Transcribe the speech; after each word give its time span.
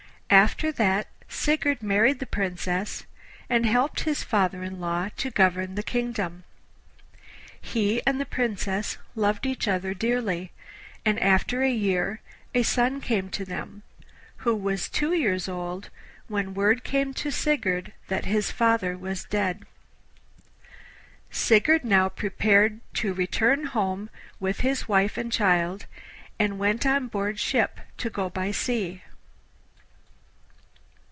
After 0.33 0.71
that 0.71 1.07
Sigurd 1.27 1.83
married 1.83 2.19
the 2.19 2.25
Princess, 2.25 3.03
and 3.49 3.65
helped 3.65 4.03
his 4.05 4.23
father 4.23 4.63
in 4.63 4.79
law 4.79 5.09
to 5.17 5.29
govern 5.29 5.75
the 5.75 5.83
kingdom. 5.83 6.45
He 7.59 8.01
and 8.07 8.17
the 8.17 8.25
Princess 8.25 8.97
loved 9.13 9.45
each 9.45 9.67
other 9.67 9.93
dearly, 9.93 10.53
and 11.03 11.19
after 11.19 11.61
a 11.63 11.69
year 11.69 12.21
a 12.55 12.63
son 12.63 13.01
came 13.01 13.29
to 13.31 13.43
them, 13.43 13.83
who 14.37 14.55
was 14.55 14.87
two 14.87 15.11
years 15.11 15.49
old 15.49 15.89
when 16.29 16.53
word 16.53 16.85
came 16.85 17.13
to 17.15 17.29
Sigurd 17.29 17.91
that 18.07 18.23
his 18.23 18.51
father 18.53 18.97
was 18.97 19.25
dead. 19.25 19.65
Sigurd 21.29 21.83
now 21.83 22.07
prepared 22.07 22.79
to 22.93 23.13
return 23.13 23.65
home 23.65 24.09
with 24.39 24.61
his 24.61 24.87
wife 24.87 25.17
and 25.17 25.29
child, 25.29 25.87
and 26.39 26.57
went 26.57 26.85
on 26.85 27.07
board 27.09 27.37
ship 27.37 27.81
to 27.97 28.09
go 28.09 28.29
by 28.29 28.51
sea. 28.51 29.01